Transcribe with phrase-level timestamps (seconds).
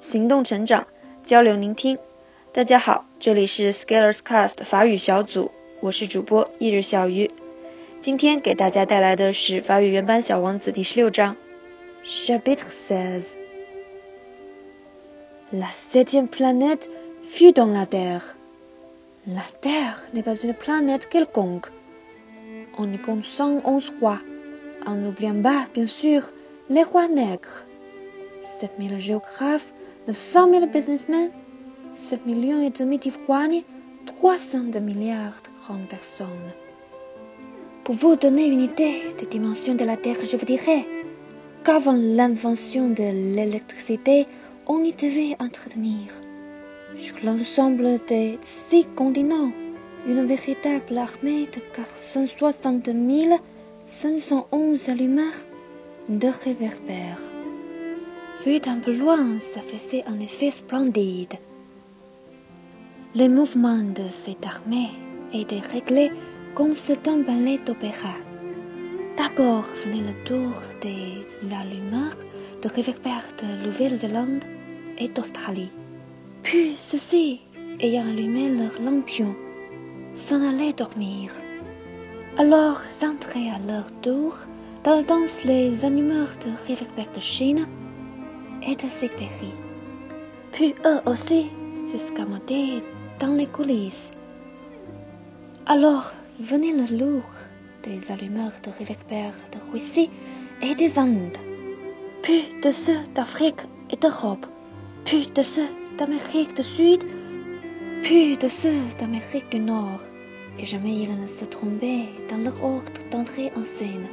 [0.00, 0.86] 行动成长，
[1.26, 1.98] 交流聆听。
[2.52, 7.30] 大家好，这里是 Scalers Cast 法语小组，我是主播一日小鱼。
[8.00, 11.36] 今天给大家带来的是法语原版小王子第十六章。
[12.02, 13.24] Chapitre seize.
[15.52, 16.88] La septième planète
[17.34, 18.22] fut dans la Terre.
[19.26, 21.66] La Terre n'est pas une planète quelconque.
[22.78, 24.20] On y compte 111 rois,
[24.86, 26.22] en n'oubliant pas, bien sûr,
[26.70, 27.66] les rois nègres.
[28.60, 29.66] 7000 géographes,
[30.10, 31.30] 900 000 businessmen,
[32.08, 33.62] 7 millions et demi d'ivrognes,
[34.06, 36.50] 302 milliards de grandes personnes.
[37.84, 40.84] Pour vous donner une idée des dimensions de la Terre, je vous dirais
[41.62, 44.26] qu'avant l'invention de l'électricité,
[44.66, 46.08] on y devait entretenir,
[46.96, 49.52] sur l'ensemble des six continents,
[50.08, 52.90] une véritable armée de 460
[54.02, 55.40] 511 allumeurs
[56.08, 57.39] de réverbères.
[58.44, 61.34] Vu d'un peu loin, ça faisait un effet splendide.
[63.14, 64.88] Les mouvements de cette armée
[65.34, 66.10] étaient réglés
[66.54, 68.14] comme c'est un ballet d'opéra.
[69.18, 71.22] D'abord venait le tour des
[71.54, 72.16] allumeurs
[72.62, 74.44] de réverbères de Nouvelle-Zélande
[74.96, 75.70] et d'Australie.
[76.42, 77.40] Puis ceux-ci,
[77.78, 79.34] ayant allumé leurs lampions,
[80.14, 81.30] s'en allaient dormir.
[82.38, 84.34] Alors s'entraient à leur tour
[84.82, 87.66] dans la danse les allumeurs de réverbères de Chine
[88.62, 89.52] et de.
[90.52, 91.48] Puis eux aussi
[91.90, 92.82] s'escamotaient
[93.18, 94.10] dans les coulisses.
[95.66, 97.30] Alors venait le lourd
[97.82, 100.10] des allumeurs de réverbères de Russie
[100.62, 101.38] et des Indes,
[102.22, 104.46] puis de ceux d'Afrique et d'Europe,
[105.04, 107.04] puis de ceux d'Amérique du Sud,
[108.02, 110.02] puis de ceux d'Amérique du Nord,
[110.58, 114.06] et jamais ils ne se trompaient dans leur ordre d'entrée en scène.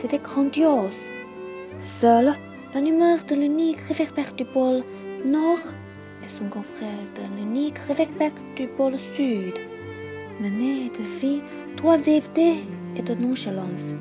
[0.00, 0.98] C'était grandiose
[2.71, 4.83] Seul l'allumeur de l'unique réverbère du pôle
[5.25, 5.59] Nord
[6.23, 9.53] et son confrère de l'unique réverbère du pôle Sud
[10.41, 11.41] menaient de vie
[11.77, 12.57] d'oisiveté
[12.97, 13.95] et de nonchalance.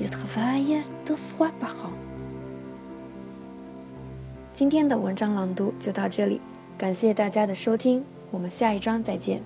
[0.00, 1.92] Ils travaillent deux fois par an.
[4.54, 6.40] 今天的文章朗读就到这里，
[6.76, 9.40] 感谢大家的收听，我们下一章再见。